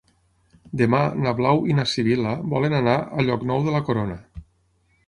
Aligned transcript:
Demà 0.81 1.01
na 1.25 1.33
Blau 1.41 1.61
i 1.73 1.75
na 1.81 1.85
Sibil·la 1.93 2.33
volen 2.55 2.79
anar 2.81 2.97
a 3.21 3.29
Llocnou 3.29 3.71
de 3.71 3.79
la 3.79 3.85
Corona. 3.93 4.19